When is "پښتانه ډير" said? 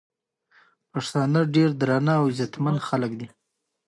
0.91-1.69